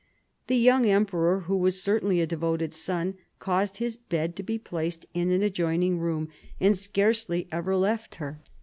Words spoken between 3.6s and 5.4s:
his bed to be placed in